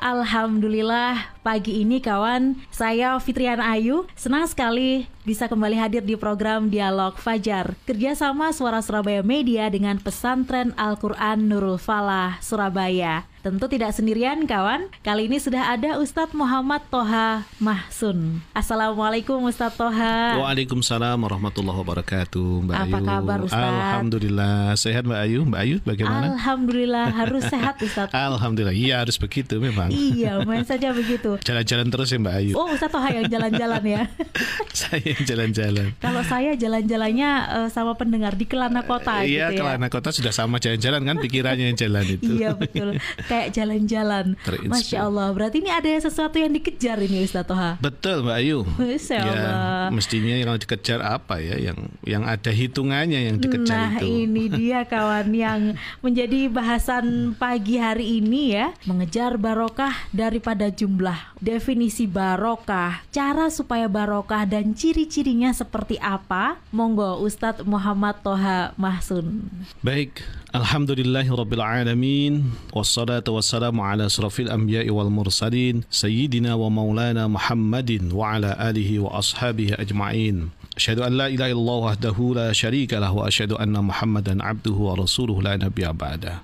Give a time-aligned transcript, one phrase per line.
[0.00, 7.20] Alhamdulillah pagi ini kawan, saya Fitriana Ayu senang sekali bisa kembali hadir di program Dialog
[7.20, 13.28] Fajar kerjasama Suara Surabaya Media dengan Pesantren Al-Quran Nurul Falah Surabaya.
[13.40, 18.44] Tentu tidak sendirian kawan, kali ini sudah ada Ustadz Muhammad Toha Mahsun.
[18.52, 20.36] Assalamualaikum Ustadz Toha.
[20.36, 23.06] Waalaikumsalam warahmatullahi wabarakatuh Mbak Apa Ayu.
[23.08, 23.64] kabar, Ustadz?
[23.64, 25.40] Alhamdulillah sehat Mbak Ayu.
[25.48, 26.36] Mbak Ayu bagaimana?
[26.36, 28.12] Alhamdulillah harus sehat Ustadz.
[28.12, 28.76] Alhamdulillah.
[28.76, 29.88] Iya harus begitu memang.
[29.92, 31.36] Iya, main saja begitu.
[31.40, 32.52] Jalan-jalan terus ya Mbak Ayu.
[32.54, 34.02] Oh Ustadz Toha yang jalan-jalan ya.
[34.72, 35.86] Saya yang jalan-jalan.
[35.96, 39.60] Kalau saya jalan-jalannya eh, sama pendengar di Kelana Kota Iya, gitu ya.
[39.60, 42.30] Kelana Kota sudah sama jalan-jalan kan pikirannya yang jalan itu.
[42.32, 44.34] Iya betul, kayak jalan-jalan.
[44.62, 47.70] Masya Allah, berarti ini ada sesuatu yang dikejar ini Ustadz Toha.
[47.78, 48.58] Betul Mbak Ayu.
[48.76, 49.88] Masya Ya, Allah.
[49.90, 51.56] mestinya yang dikejar apa ya?
[51.56, 54.06] Yang yang ada hitungannya yang Nah dikejar itu.
[54.26, 55.60] ini dia kawan yang
[56.00, 59.79] menjadi bahasan pagi hari ini ya Mengejar barokah
[60.12, 68.76] daripada jumlah Definisi barokah Cara supaya barokah dan ciri-cirinya seperti apa Monggo Ustadz Muhammad Toha
[68.76, 69.48] Mahsun
[69.80, 70.20] Baik,
[70.50, 78.58] Alhamdulillahirabbil alamin wassalatu wassalamu ala asrafil anbiya'i wal mursalin sayyidina wa maulana Muhammadin wa ala
[78.58, 80.50] alihi wa ashabihi ajma'in.
[80.74, 84.98] Asyhadu an la ilaha illallah wahdahu la syarika lah wa asyhadu anna Muhammadan abduhu wa
[84.98, 86.42] rasuluhu la nabiyya ba'da.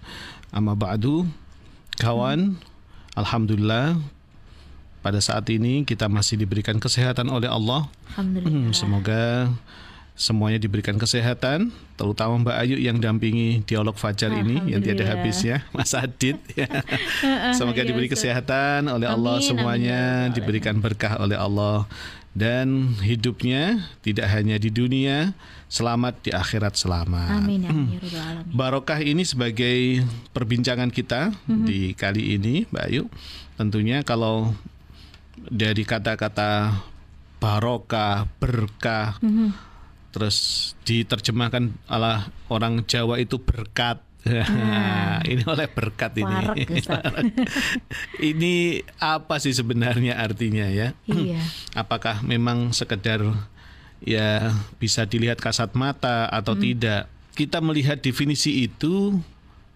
[0.55, 1.27] Amma ba'du,
[1.98, 2.62] kawan,
[3.17, 3.97] alhamdulillah
[5.00, 7.89] pada saat ini kita masih diberikan kesehatan oleh Allah.
[8.14, 9.50] Alhamdulillah Hmm, semoga
[10.17, 11.69] semuanya diberikan kesehatan,
[12.00, 16.41] terutama Mbak Ayu yang dampingi dialog fajar ini yang tiada habisnya, Mas Adit.
[16.56, 16.69] ya.
[17.58, 21.84] semoga ya, diberi kesehatan oleh Allah Amin, semuanya, amin, ya diberikan berkah oleh Allah
[22.37, 25.33] dan hidupnya tidak hanya di dunia,
[25.73, 27.41] selamat di akhirat selamat.
[27.41, 28.52] Amin ya Rabbal Alamin.
[28.52, 30.05] Barokah ini sebagai
[30.36, 33.08] perbincangan kita di kali ini, Mbak Ayu.
[33.57, 34.52] Tentunya kalau
[35.48, 36.77] dari kata-kata
[37.41, 39.17] barokah, berkah,
[40.13, 42.20] terus diterjemahkan oleh
[42.52, 44.05] orang Jawa itu berkat.
[45.31, 46.37] ini oleh berkat ini.
[48.20, 48.55] Ini
[48.98, 50.92] apa sih sebenarnya artinya ya?
[51.07, 51.41] Iya
[51.83, 53.23] apakah memang sekedar
[54.03, 57.09] ya bisa dilihat kasat mata atau tidak.
[57.37, 59.20] Kita melihat definisi itu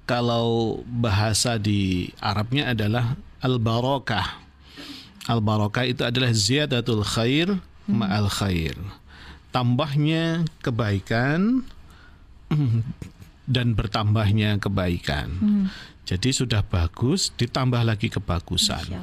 [0.09, 4.41] kalau bahasa di Arabnya adalah al-barakah.
[5.29, 8.75] Al-barakah itu adalah ziyadatul khair ma'al khair.
[9.53, 11.63] Tambahnya kebaikan
[13.49, 15.33] dan bertambahnya kebaikan.
[16.05, 18.99] Jadi sudah bagus ditambah lagi kebagusan.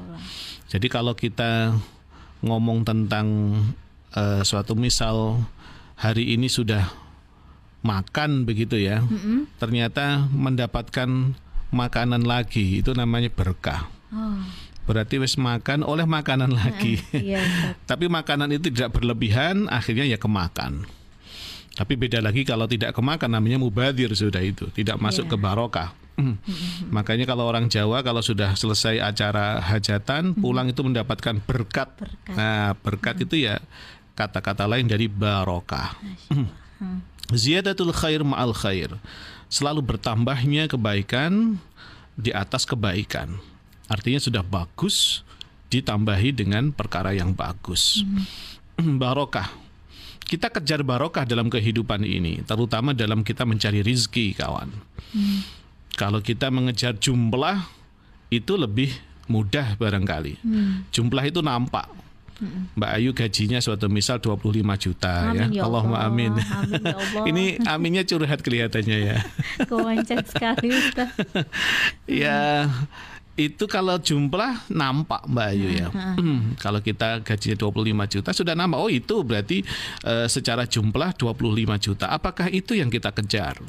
[0.67, 1.71] Jadi kalau kita
[2.43, 3.27] ngomong tentang
[4.11, 5.39] eh, suatu misal
[5.95, 6.91] hari ini sudah
[7.81, 8.99] makan begitu ya,
[9.57, 11.33] ternyata mendapatkan
[11.71, 13.87] makanan lagi itu namanya berkah.
[14.11, 14.43] oh,
[14.87, 16.99] Berarti wis makan oleh makanan lagi.
[17.11, 17.75] Iya Ustaz.
[17.91, 20.87] Tapi makanan itu tidak berlebihan, akhirnya ya kemakan.
[21.77, 25.31] Tapi beda lagi kalau tidak kemakan namanya mubadir sudah itu, tidak masuk Iya.
[25.31, 25.89] ke barokah.
[26.97, 31.93] Makanya kalau orang Jawa kalau sudah selesai acara hajatan, pulang itu mendapatkan berkat.
[31.93, 32.33] Berkat.
[32.33, 33.61] Nah, berkat itu ya
[34.17, 35.93] kata-kata lain dari barokah.
[37.29, 38.97] Ziyadatul khair ma'al khair.
[39.47, 41.61] Selalu bertambahnya kebaikan
[42.17, 43.37] di atas kebaikan.
[43.85, 45.21] Artinya sudah bagus
[45.69, 48.01] ditambahi dengan perkara yang bagus.
[49.01, 49.66] barokah.
[50.27, 54.67] Kita kejar barokah dalam kehidupan ini, terutama dalam kita mencari rizki, kawan.
[55.95, 57.63] Kalau kita mengejar jumlah,
[58.27, 58.91] itu lebih
[59.31, 60.35] mudah barangkali.
[60.91, 61.87] Jumlah itu nampak.
[62.77, 65.57] Mbak Ayu gajinya suatu misal 25 juta Amin ya.
[65.57, 66.13] ya Allahumma Allah.
[66.13, 66.31] amin.
[66.37, 67.23] Amin ya Allah.
[67.33, 69.17] Ini aminnya curhat kelihatannya ya.
[69.69, 71.09] Kewancet sekali Ustaz
[72.05, 72.69] ya
[73.37, 75.87] itu kalau jumlah nampak Mbak Ayu ya.
[76.63, 78.81] kalau kita gajinya 25 juta sudah nampak.
[78.81, 79.61] Oh itu berarti
[80.03, 81.37] eh, secara jumlah 25
[81.77, 82.09] juta.
[82.09, 83.61] Apakah itu yang kita kejar?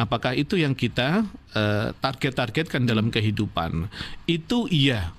[0.00, 3.92] Apakah itu yang kita eh, target-targetkan dalam kehidupan?
[4.24, 5.12] Itu iya.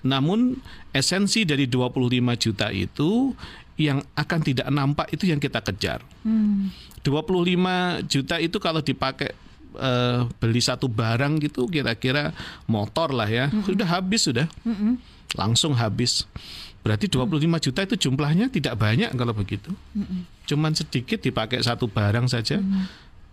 [0.00, 0.56] Namun
[0.96, 2.00] esensi dari 25
[2.40, 3.36] juta itu
[3.76, 6.00] yang akan tidak nampak itu yang kita kejar.
[6.24, 6.72] Hmm.
[7.04, 9.36] 25 juta itu kalau dipakai
[9.76, 12.32] eh, beli satu barang gitu kira-kira
[12.66, 13.52] motor lah ya.
[13.64, 14.48] Sudah habis sudah.
[15.36, 16.24] Langsung habis.
[16.86, 19.74] Berarti 25 juta itu jumlahnya tidak banyak kalau begitu.
[20.46, 22.62] Cuman sedikit dipakai satu barang saja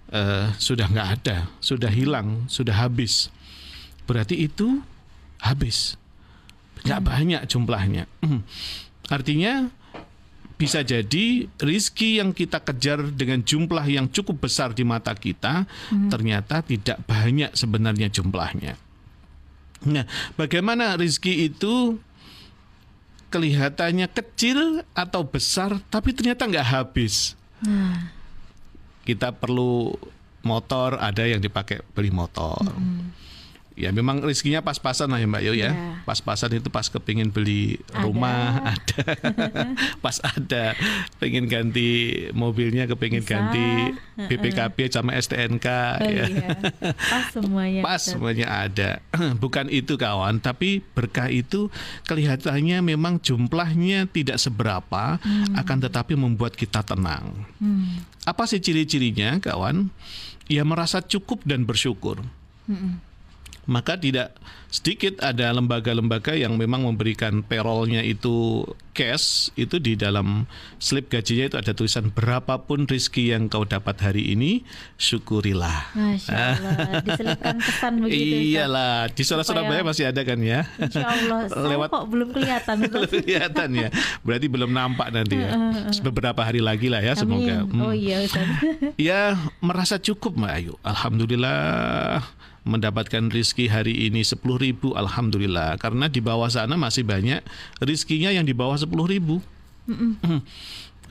[0.10, 3.30] eh, sudah nggak ada sudah hilang sudah habis.
[4.10, 4.81] Berarti itu
[5.40, 5.95] habis.
[6.84, 8.04] Nggak banyak jumlahnya.
[9.16, 9.69] Artinya
[10.54, 15.66] bisa jadi rizki yang kita kejar dengan jumlah yang cukup besar di mata kita
[16.08, 18.78] ternyata tidak banyak sebenarnya jumlahnya.
[19.84, 20.08] Nah,
[20.40, 22.00] bagaimana rizki itu
[23.28, 27.34] kelihatannya kecil atau besar, tapi ternyata nggak habis.
[27.66, 28.14] Nah,
[29.04, 29.92] Kita perlu
[30.46, 32.62] motor, ada yang dipakai beli motor.
[33.74, 35.74] Ya memang rezekinya pas-pasan lah ya Mbak Yo ya.
[35.74, 35.98] Ya.
[36.06, 39.04] Pas-pasan itu pas kepingin beli rumah ada,
[40.04, 40.78] pas ada
[41.18, 43.34] pengen ganti mobilnya, kepingin Bisa.
[43.34, 43.68] ganti
[44.30, 45.68] BPKB sama STNK
[46.02, 46.25] oh ya.
[46.30, 46.50] iya.
[46.94, 47.81] Pas semuanya.
[47.81, 48.14] Pas Ustaz.
[48.14, 49.02] semuanya ada.
[49.44, 51.74] Bukan itu kawan, tapi berkah itu
[52.06, 55.18] kelihatannya memang jumlahnya tidak seberapa,
[55.58, 57.34] akan tetapi membuat kita tenang.
[57.58, 58.06] Hmm.
[58.24, 59.90] Apa sih ciri-cirinya kawan?
[60.52, 62.19] Ya merasa cukup dan bersyukur.
[62.68, 63.12] Mm-mm.
[63.63, 64.36] Maka tidak
[64.68, 71.57] sedikit ada lembaga-lembaga yang memang memberikan payrollnya itu cash itu di dalam slip gajinya itu
[71.57, 74.65] ada tulisan berapapun rizki yang kau dapat hari ini
[74.98, 75.94] syukurilah.
[75.94, 76.74] Masya Allah.
[77.01, 78.36] Diselipkan pesan begitu.
[78.51, 80.59] Iyalah di Surabaya Supaya- Surabaya masih ada kan ya?
[80.75, 81.39] Insya Allah.
[81.71, 82.75] Lewat kok belum kelihatan.
[82.89, 83.89] Belum kelihatan ya.
[84.21, 85.50] Berarti belum nampak nanti ya.
[86.01, 87.63] Beberapa hari lagi lah ya semoga.
[87.63, 87.80] Amin.
[87.80, 87.95] Oh Hmm.
[87.95, 88.44] iya Ustaz.
[89.00, 89.21] Ya
[89.59, 90.74] merasa cukup Mbak Ayu.
[90.83, 92.21] Alhamdulillah
[92.63, 95.75] mendapatkan rizki hari ini 10.000 ribu Alhamdulillah.
[95.80, 97.44] Karena di bawah sana masih banyak
[97.83, 99.44] rizkinya yang di bawah 10.000 ribu.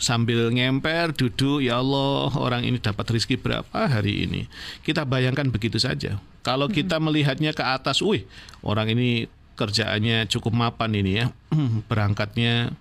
[0.02, 4.48] Sambil ngemper duduk ya Allah orang ini dapat rizki berapa hari ini?
[4.82, 6.18] Kita bayangkan begitu saja.
[6.42, 8.26] Kalau kita melihatnya ke atas wih
[8.66, 11.26] orang ini kerjaannya cukup mapan ini ya.
[11.92, 12.74] Berangkatnya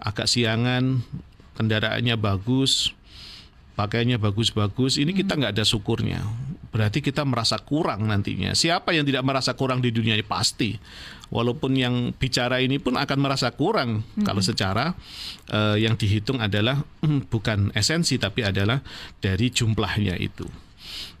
[0.00, 1.04] agak siangan
[1.60, 2.96] kendaraannya bagus
[3.76, 6.24] pakaiannya bagus-bagus ini kita nggak ada syukurnya
[6.70, 8.54] berarti kita merasa kurang nantinya.
[8.54, 10.24] Siapa yang tidak merasa kurang di dunia ini?
[10.24, 10.78] Pasti.
[11.30, 14.02] Walaupun yang bicara ini pun akan merasa kurang.
[14.26, 14.94] Kalau secara
[15.50, 18.82] eh, yang dihitung adalah hmm, bukan esensi tapi adalah
[19.18, 20.46] dari jumlahnya itu.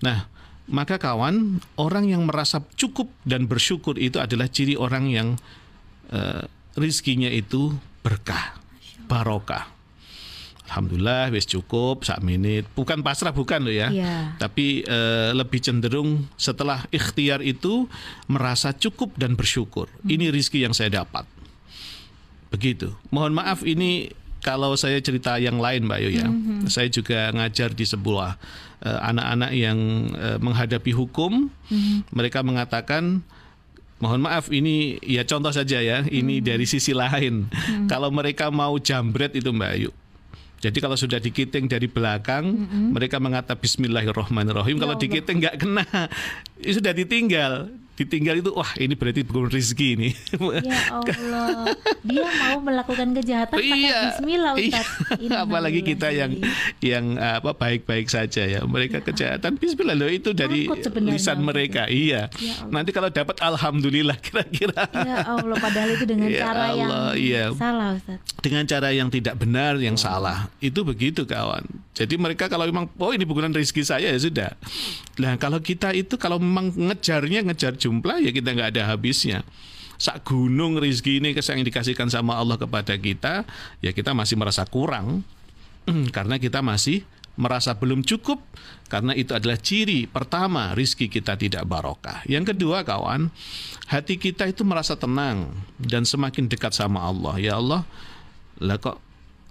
[0.02, 0.26] Nah
[0.70, 5.28] maka kawan orang yang merasa cukup dan bersyukur itu adalah ciri orang yang
[6.14, 6.46] eh,
[6.78, 7.74] rizkinya itu
[8.06, 8.54] berkah
[9.10, 9.79] barokah
[10.70, 12.62] Alhamdulillah wis cukup sak menit.
[12.78, 13.90] Bukan pasrah bukan loh ya.
[13.90, 14.38] Iya.
[14.38, 17.90] Tapi eh, lebih cenderung setelah ikhtiar itu
[18.30, 19.90] merasa cukup dan bersyukur.
[20.06, 21.26] Ini rizki yang saya dapat.
[22.54, 22.94] Begitu.
[23.10, 24.14] Mohon maaf ini
[24.46, 26.28] kalau saya cerita yang lain Mbak Yu ya.
[26.70, 28.38] Saya juga ngajar di sebuah
[28.86, 29.78] eh, anak-anak yang
[30.14, 31.50] eh, menghadapi hukum.
[32.14, 33.26] Mereka mengatakan
[34.00, 36.00] Mohon maaf ini ya contoh saja ya.
[36.00, 37.52] Ini dari sisi lain.
[37.84, 39.92] Kalau mereka mau jambret itu Mbak Ayu.
[40.60, 42.44] Jadi kalau sudah dikiting dari belakang,
[42.92, 44.76] mereka mengata Bismillahirrahmanirrahim.
[44.76, 45.84] Ya kalau dikiting nggak kena,
[46.76, 47.72] sudah ditinggal.
[48.00, 50.08] Ditinggal itu, wah ini berarti bukan rezeki ini.
[50.64, 51.76] Ya Allah.
[52.00, 54.80] Dia mau melakukan kejahatan pakai Iya, bismillah iya.
[54.80, 54.88] Ustaz.
[55.44, 56.32] Apalagi kita yang
[56.80, 58.64] yang apa baik-baik saja ya.
[58.64, 60.64] Mereka kejahatan Bismillah loh itu dari
[61.04, 61.84] lisan mereka.
[61.92, 62.32] Iya.
[62.40, 62.72] Ya Allah.
[62.72, 64.88] Nanti kalau dapat alhamdulillah kira-kira.
[64.96, 67.44] Ya Allah, padahal itu dengan Ya cara yang Allah, iya.
[67.52, 68.16] salah Ustaz.
[68.40, 70.48] dengan cara yang tidak benar, yang salah.
[70.62, 71.68] Itu begitu kawan.
[71.92, 74.56] Jadi mereka kalau memang oh ini bukan rezeki saya ya sudah.
[75.20, 79.42] Nah kalau kita itu kalau memang ngejarnya ngejar jumlah ya kita nggak ada habisnya.
[80.00, 83.44] Sak gunung rezeki ini yang dikasihkan sama Allah kepada kita,
[83.84, 85.26] ya kita masih merasa kurang
[86.14, 87.02] karena kita masih
[87.34, 88.38] merasa belum cukup
[88.88, 92.24] karena itu adalah ciri pertama rizki kita tidak barokah.
[92.24, 93.28] Yang kedua kawan,
[93.92, 97.34] hati kita itu merasa tenang dan semakin dekat sama Allah.
[97.36, 97.84] Ya Allah,
[98.56, 98.96] lah kok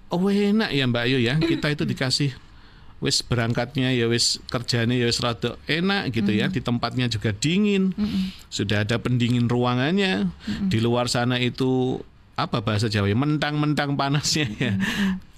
[0.09, 2.33] oh enak ya Mbak Ayu ya kita itu dikasih
[2.99, 6.51] wis berangkatnya ya wis kerjanya ya wis rada enak gitu ya.
[6.51, 7.95] Di tempatnya juga dingin.
[8.51, 10.27] Sudah ada pendingin ruangannya.
[10.67, 12.03] Di luar sana itu
[12.39, 14.73] apa bahasa Jawa ya mentang-mentang panasnya ya.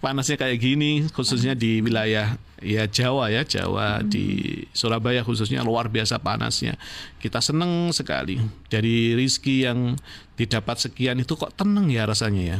[0.01, 6.21] Panasnya kayak gini khususnya di wilayah ya Jawa ya Jawa di Surabaya khususnya luar biasa
[6.21, 6.77] panasnya.
[7.17, 8.37] Kita seneng sekali.
[8.69, 9.97] Dari rizki yang
[10.37, 12.59] didapat sekian itu kok tenang ya rasanya ya.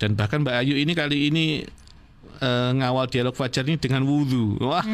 [0.00, 1.44] Dan bahkan Mbak Ayu ini kali ini
[2.40, 4.84] eh, ngawal dialog fajar ini dengan wudhu wah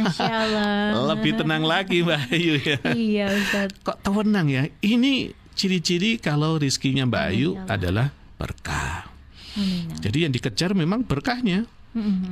[1.12, 2.78] lebih tenang lagi Mbak Ayu ya.
[2.92, 3.70] Iya Ustaz.
[3.80, 4.68] kok tenang ya?
[4.80, 9.08] Ini ciri-ciri kalau rizkinya Mbak Ayu ya adalah berkah.
[9.50, 9.90] Amin.
[9.98, 11.66] jadi yang dikejar memang berkahnya.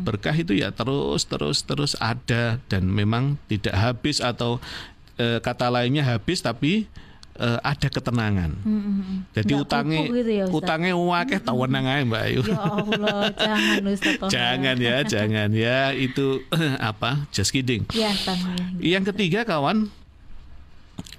[0.07, 4.63] Berkah itu ya terus terus terus ada dan memang tidak habis atau
[5.19, 6.87] eh, kata lainnya habis tapi
[7.39, 8.51] eh, ada ketenangan.
[8.67, 9.31] Mm-mm.
[9.33, 10.59] Jadi Nggak utangnya kupu gitu ya, Ustaz?
[10.59, 12.41] utangnya wakeh tawenang ae Mbak Ayu.
[12.45, 14.17] Ya Allah, jangan Ustaz.
[14.29, 16.43] Jangan ya, jangan ya itu
[16.91, 17.25] apa?
[17.31, 17.87] Just kidding.
[17.95, 18.39] Ya, Tan,
[18.83, 18.99] ya.
[18.99, 19.89] Yang ketiga kawan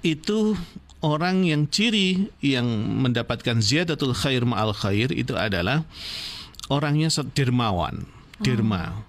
[0.00, 0.56] itu
[1.00, 2.68] orang yang ciri yang
[3.00, 5.84] mendapatkan ziyadatul khair ma'al khair itu adalah
[6.68, 8.04] orangnya dermawan,
[8.44, 9.08] derma.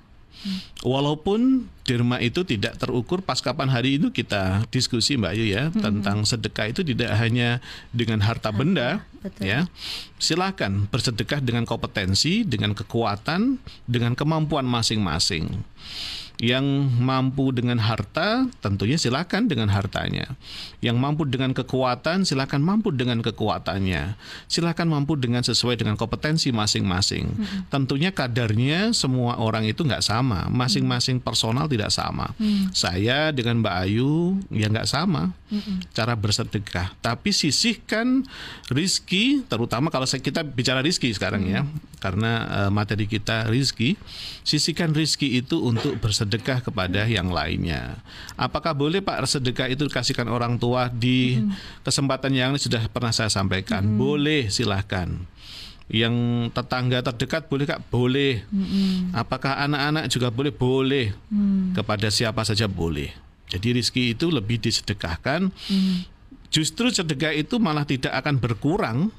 [0.82, 5.82] Walaupun derma itu tidak terukur pas kapan hari itu kita diskusi Mbak Ayu ya hmm.
[5.82, 7.62] tentang sedekah itu tidak hanya
[7.94, 9.46] dengan harta benda Betul.
[9.46, 9.60] ya.
[10.18, 15.62] Silakan bersedekah dengan kompetensi, dengan kekuatan, dengan kemampuan masing-masing
[16.42, 16.66] yang
[16.98, 20.26] mampu dengan harta tentunya silakan dengan hartanya.
[20.82, 24.18] Yang mampu dengan kekuatan silakan mampu dengan kekuatannya.
[24.50, 27.30] Silakan mampu dengan sesuai dengan kompetensi masing-masing.
[27.30, 27.70] Hmm.
[27.70, 32.34] Tentunya kadarnya semua orang itu nggak sama, masing-masing personal tidak sama.
[32.42, 32.74] Hmm.
[32.74, 35.94] Saya dengan Mbak Ayu ya nggak sama hmm.
[35.94, 36.98] cara bersedekah.
[37.06, 38.26] Tapi sisihkan
[38.74, 41.54] rizki, terutama kalau kita bicara rizki sekarang hmm.
[41.54, 41.62] ya,
[42.02, 43.94] karena uh, materi kita rizki,
[44.42, 48.02] sisihkan rizki itu untuk bersedekah sedekah kepada yang lainnya.
[48.34, 51.86] Apakah boleh Pak sedekah itu dikasihkan orang tua di hmm.
[51.86, 53.86] kesempatan yang sudah pernah saya sampaikan?
[53.86, 54.00] Hmm.
[54.02, 55.12] Boleh, silahkan.
[55.92, 56.16] Yang
[56.56, 57.84] tetangga terdekat boleh kak?
[57.92, 58.42] Boleh.
[58.50, 59.12] Hmm.
[59.14, 60.56] Apakah anak-anak juga boleh?
[60.56, 61.06] Boleh.
[61.28, 61.78] Hmm.
[61.78, 63.14] Kepada siapa saja boleh.
[63.52, 65.52] Jadi rizki itu lebih disedekahkan.
[65.52, 65.96] Hmm.
[66.48, 69.12] Justru sedekah itu malah tidak akan berkurang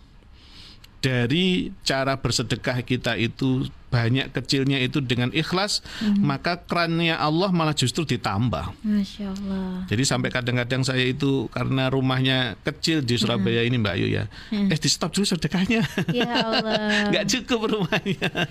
[1.03, 6.25] dari cara bersedekah kita itu banyak kecilnya itu dengan ikhlas, hmm.
[6.25, 8.73] maka kerannya Allah malah justru ditambah.
[8.81, 9.85] Masya Allah.
[9.93, 13.69] Jadi sampai kadang-kadang saya itu karena rumahnya kecil di Surabaya hmm.
[13.69, 14.73] ini Mbak Ayu ya, hmm.
[14.73, 15.85] eh di stop dulu sedekahnya.
[16.09, 16.81] Ya Allah.
[17.15, 18.49] Gak cukup rumahnya.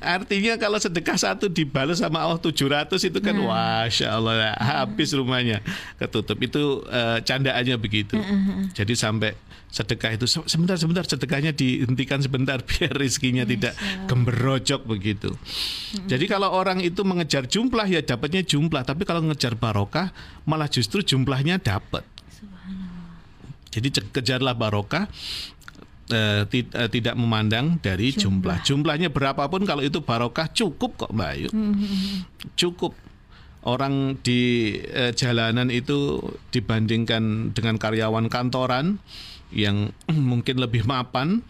[0.00, 3.44] Artinya kalau sedekah satu dibalas sama Allah 700 itu kan, hmm.
[3.44, 5.60] masya Allah ya, habis rumahnya
[6.00, 6.40] ketutup.
[6.40, 8.16] Itu uh, candaannya begitu.
[8.16, 8.24] Hmm.
[8.24, 8.64] hmm, hmm.
[8.72, 9.36] Jadi sampai
[9.70, 13.52] sedekah itu sebentar sebentar sedekahnya dihentikan sebentar biar rizkinya Masya.
[13.54, 13.74] tidak
[14.10, 15.30] gemberoj cocok begitu.
[15.34, 20.14] hmm Jadi kalau orang itu mengejar jumlah ya dapatnya jumlah, tapi kalau mengejar barokah
[20.46, 22.06] malah justru jumlahnya dapat.
[23.70, 25.10] Jadi kejarlah barokah
[26.10, 28.62] eh, eh, tidak memandang dari jumlah.
[28.62, 28.66] jumlah.
[28.66, 31.48] Jumlahnya berapapun kalau itu barokah cukup kok Mbak Ayu.
[31.50, 31.98] Mm-hmm.
[32.54, 32.94] Cukup.
[33.60, 36.18] Orang di eh, jalanan itu
[36.50, 38.98] dibandingkan dengan karyawan kantoran
[39.54, 39.94] yang
[40.30, 41.42] mungkin lebih mapan,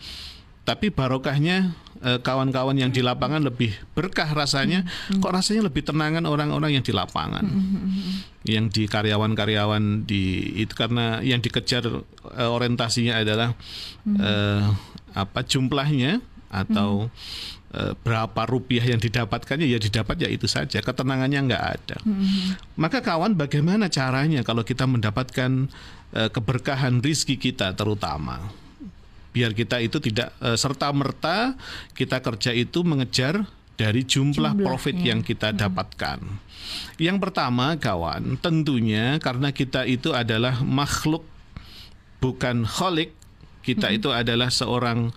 [0.71, 4.89] tapi barokahnya Eh, kawan-kawan yang di lapangan lebih berkah rasanya.
[5.13, 5.21] Hmm.
[5.21, 8.49] Kok rasanya lebih tenangan orang-orang yang di lapangan, hmm.
[8.49, 13.53] yang di karyawan-karyawan di itu karena yang dikejar uh, orientasinya adalah
[14.09, 14.17] hmm.
[14.17, 14.73] uh,
[15.13, 17.77] apa jumlahnya atau hmm.
[17.77, 22.01] uh, berapa rupiah yang didapatkannya ya didapat ya itu saja ketenangannya nggak ada.
[22.01, 22.57] Hmm.
[22.81, 25.69] Maka kawan bagaimana caranya kalau kita mendapatkan
[26.17, 28.41] uh, keberkahan rizki kita terutama?
[29.31, 31.55] Biar kita itu tidak uh, serta merta
[31.95, 33.47] kita kerja itu mengejar
[33.81, 35.15] dari jumlah, jumlah profit ya.
[35.15, 35.57] yang kita hmm.
[35.57, 36.19] dapatkan.
[37.01, 41.25] Yang pertama, kawan, tentunya karena kita itu adalah makhluk
[42.21, 43.17] bukan kholik,
[43.65, 43.97] kita hmm.
[43.97, 45.09] itu adalah seorang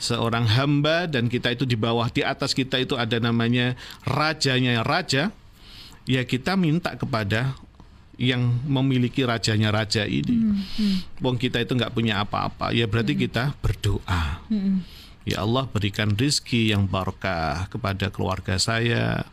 [0.00, 3.72] seorang hamba dan kita itu di bawah di atas kita itu ada namanya
[4.04, 5.32] rajanya raja.
[6.04, 7.56] Ya kita minta kepada
[8.20, 10.36] yang memiliki rajanya raja ini.
[10.36, 10.96] Hmm, hmm.
[11.24, 13.22] Wong kita itu nggak punya apa-apa, ya berarti hmm.
[13.24, 14.44] kita berdoa.
[14.52, 14.84] Hmm.
[15.24, 19.24] Ya Allah berikan rizki yang barokah kepada keluarga saya,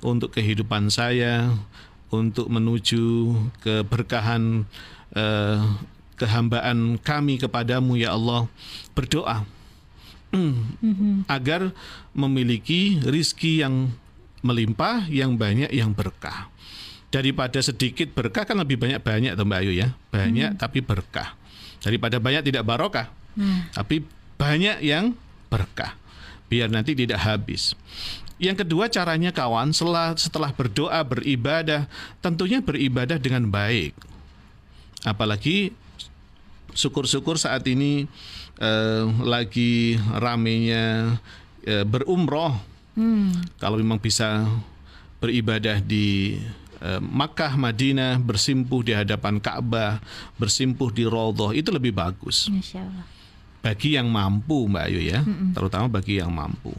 [0.00, 1.52] untuk kehidupan saya,
[2.08, 4.64] untuk menuju keberkahan
[5.12, 5.60] eh,
[6.16, 8.48] kehambaan kami kepadamu ya Allah.
[8.96, 9.44] Berdoa
[10.32, 10.80] hmm.
[10.80, 11.16] hmm.
[11.28, 11.76] agar
[12.16, 13.92] memiliki rizki yang
[14.40, 16.48] melimpah, yang banyak, yang berkah
[17.10, 20.60] daripada sedikit berkah kan lebih banyak banyak tuh Mbak Ayu ya banyak hmm.
[20.62, 21.34] tapi berkah
[21.82, 23.74] daripada banyak tidak barokah hmm.
[23.74, 24.06] tapi
[24.38, 25.12] banyak yang
[25.50, 25.98] berkah
[26.46, 27.74] biar nanti tidak habis
[28.40, 31.90] yang kedua caranya kawan setelah setelah berdoa beribadah
[32.22, 33.92] tentunya beribadah dengan baik
[35.02, 35.74] apalagi
[36.72, 38.06] syukur-syukur saat ini
[38.62, 41.18] eh, lagi ramenya
[41.66, 42.54] eh, berumroh
[42.94, 43.58] hmm.
[43.58, 44.46] kalau memang bisa
[45.20, 46.38] beribadah di
[47.00, 50.00] Makkah, Madinah bersimpuh di hadapan Ka'bah,
[50.40, 52.48] bersimpuh di Raudhah itu lebih bagus.
[53.60, 55.48] Bagi yang mampu, Mbak Ayu ya, mm -mm.
[55.52, 56.72] terutama bagi yang mampu.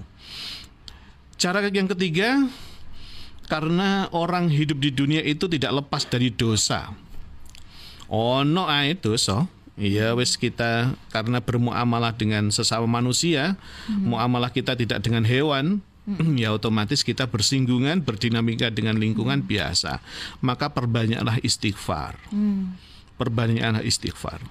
[1.38, 2.50] Cara yang ketiga,
[3.52, 6.88] karena orang hidup di dunia itu tidak lepas dari dosa.
[8.08, 9.44] Ono ae dosa.
[9.76, 13.56] Iya wis kita karena bermuamalah dengan sesama manusia,
[13.88, 14.14] hmm.
[14.14, 15.80] muamalah kita tidak dengan hewan,
[16.40, 19.50] ya otomatis kita bersinggungan, berdinamika dengan lingkungan hmm.
[19.50, 20.02] biasa.
[20.44, 22.18] Maka perbanyaklah istighfar.
[22.32, 22.76] Hmm.
[23.16, 24.42] Perbanyaklah istighfar.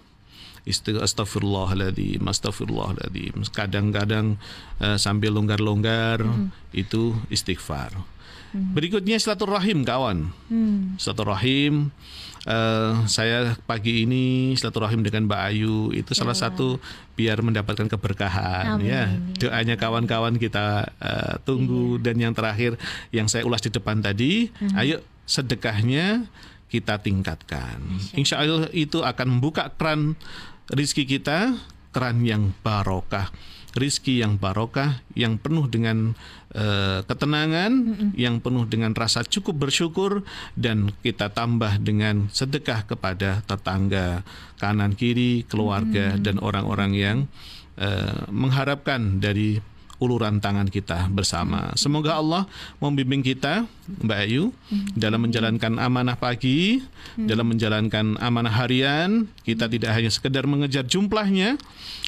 [0.69, 3.43] Astagfirullahaladzim, astagfirullahaladzim.
[3.51, 4.37] Kadang-kadang
[4.79, 6.77] uh, sambil longgar-longgar hmm.
[6.77, 7.97] itu istighfar.
[8.51, 8.75] Hmm.
[8.75, 10.31] Berikutnya silaturahim kawan.
[10.51, 10.95] Hmm.
[10.99, 11.95] Silaturahim
[12.47, 16.25] uh, saya pagi ini silaturahim dengan Mbak Ayu itu ya.
[16.25, 16.81] salah satu
[17.19, 18.89] biar mendapatkan keberkahan Amin.
[18.89, 19.11] ya.
[19.37, 22.03] Doanya kawan-kawan kita uh, tunggu iya.
[22.07, 22.81] dan yang terakhir
[23.13, 24.77] yang saya ulas di depan tadi, hmm.
[24.79, 26.31] ayo sedekahnya
[26.71, 27.83] kita tingkatkan.
[28.15, 30.15] Insya Allah itu akan membuka keran
[30.71, 31.59] rizki kita,
[31.91, 33.29] keran yang barokah
[33.75, 36.15] rizki yang barokah, yang penuh dengan
[36.55, 38.11] uh, ketenangan, mm -mm.
[38.19, 40.27] yang penuh dengan rasa cukup bersyukur,
[40.59, 44.27] dan kita tambah dengan sedekah kepada tetangga,
[44.59, 46.25] kanan kiri, keluarga, mm -hmm.
[46.27, 47.19] dan orang-orang yang
[47.79, 49.63] uh, mengharapkan dari
[50.01, 51.77] uluran tangan kita bersama.
[51.77, 52.49] Semoga Allah
[52.81, 53.69] membimbing kita,
[54.01, 54.51] Mbak Ayu,
[54.97, 56.81] dalam menjalankan amanah pagi,
[57.21, 59.29] dalam menjalankan amanah harian.
[59.45, 61.61] Kita tidak hanya sekedar mengejar jumlahnya,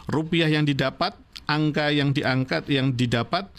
[0.08, 1.12] rupiah yang didapat,
[1.52, 3.52] angka yang diangkat, yang didapat,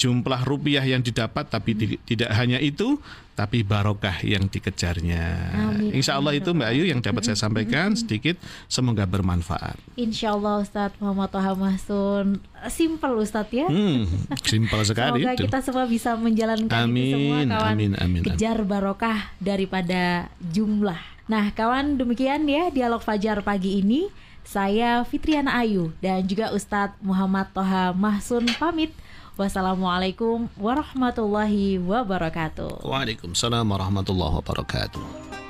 [0.00, 2.06] jumlah rupiah yang didapat, tapi hmm.
[2.08, 2.96] tidak hanya itu,
[3.40, 5.24] tapi barokah yang dikejarnya.
[5.56, 5.96] Amin.
[5.96, 8.36] Insya Allah itu Mbak Ayu yang dapat saya sampaikan sedikit,
[8.68, 9.80] semoga bermanfaat.
[9.96, 13.68] Insya Allah Ustadz Muhammad Toha Mahsun, simpel Ustadz ya.
[13.68, 14.04] Hmm,
[14.44, 15.24] simpel sekali.
[15.24, 15.44] semoga itu.
[15.48, 17.72] kita semua bisa menjalankan amin, itu semua kawan.
[17.72, 21.00] Amin, amin, Kejar barokah daripada jumlah.
[21.28, 24.08] Nah kawan demikian ya dialog Fajar pagi ini.
[24.44, 28.90] Saya Fitriana Ayu dan juga Ustadz Muhammad Toha Mahsun pamit.
[29.38, 32.84] Wassalamualaikum warahmatullahi wabarakatuh.
[32.84, 35.49] Waalaikumsalam warahmatullahi wabarakatuh.